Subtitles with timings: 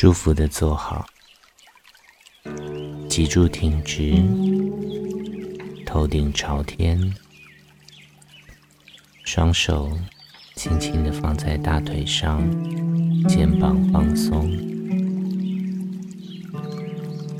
[0.00, 1.04] 舒服的坐好，
[3.06, 4.14] 脊柱挺直，
[5.84, 7.14] 头顶朝天，
[9.24, 9.92] 双手
[10.56, 12.40] 轻轻的放在大腿上，
[13.28, 14.50] 肩膀放松，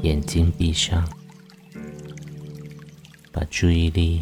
[0.02, 1.08] 眼睛闭上，
[3.32, 4.20] 把注意力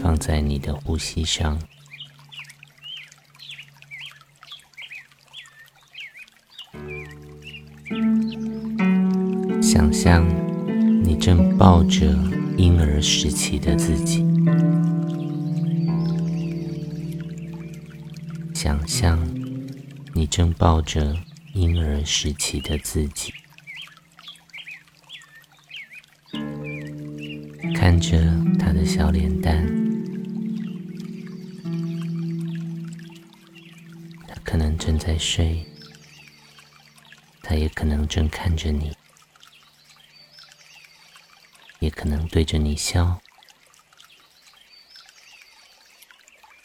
[0.00, 1.60] 放在你的呼吸上。
[9.72, 10.28] 想象
[11.02, 12.12] 你正抱着
[12.58, 14.22] 婴儿时期的自己，
[18.54, 19.18] 想象
[20.12, 21.16] 你正抱着
[21.54, 23.32] 婴儿时期的自己，
[27.74, 29.66] 看着他的小脸蛋，
[34.28, 35.64] 他可能正在睡，
[37.42, 38.92] 他也可能正看着你。
[41.82, 43.20] 也可能对着你笑，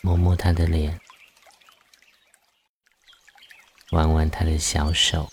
[0.03, 1.01] 摸摸他的脸，
[3.89, 5.31] 玩玩他的小手，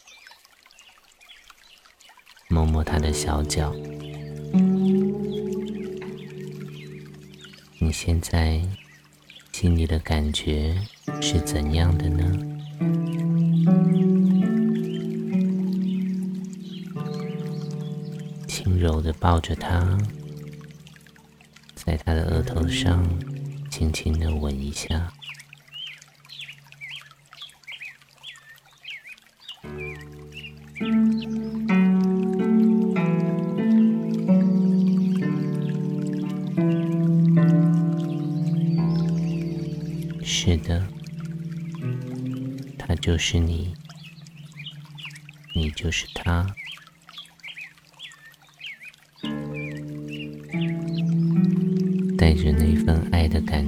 [2.48, 3.74] 摸摸他的小脚。
[7.78, 8.62] 你现在
[9.52, 10.80] 心里的感觉
[11.20, 12.24] 是怎样的呢？
[18.54, 19.98] 轻柔的抱着他，
[21.74, 23.04] 在他的额头上
[23.68, 25.12] 轻轻的吻一下。
[40.22, 40.86] 是的，
[42.78, 43.74] 他就是你，
[45.56, 46.54] 你就是他。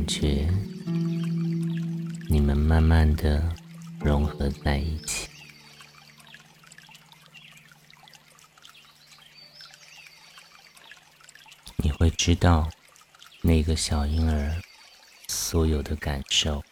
[0.06, 0.48] 觉，
[2.28, 3.54] 你们慢慢的
[4.00, 5.28] 融合在一起。
[11.78, 12.70] 你会知道
[13.42, 14.62] 那个小婴儿
[15.28, 16.62] 所有的感受，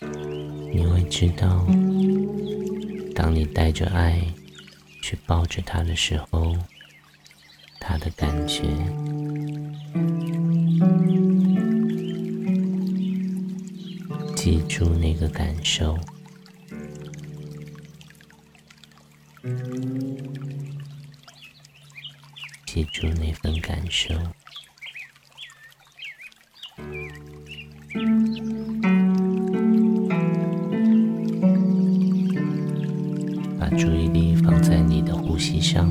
[0.00, 1.66] 你会知道，
[3.14, 4.32] 当你带着爱。
[5.12, 6.56] 去抱着他的时候，
[7.78, 8.62] 他的感觉，
[14.34, 15.98] 记住那个感受，
[22.64, 24.14] 记住那份感受。
[33.62, 35.88] 把注意力放在你的呼吸上，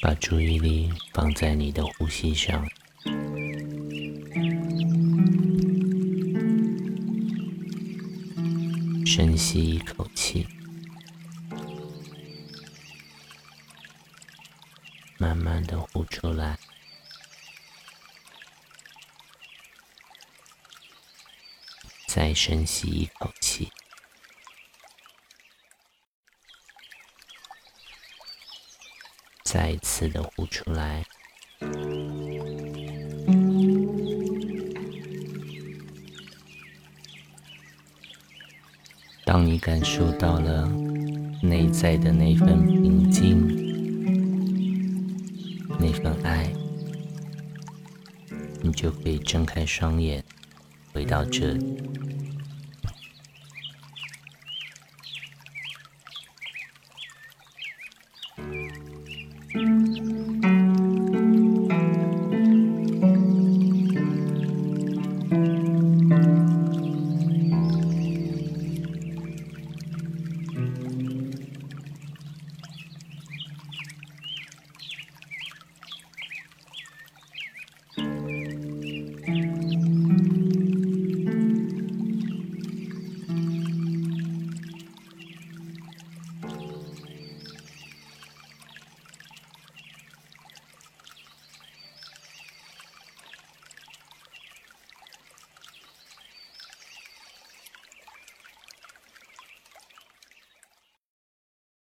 [0.00, 2.64] 把注意力放在你的呼吸上，
[9.04, 10.46] 深吸一口气，
[15.18, 16.56] 慢慢的呼出来。
[22.30, 23.72] 再深吸一口气，
[29.42, 31.04] 再次的呼出来。
[39.24, 40.68] 当你感受到了
[41.42, 43.44] 内在的那份平静、
[45.80, 46.52] 那份爱，
[48.62, 50.24] 你就可以睁开双眼。
[50.92, 51.56] 回到这。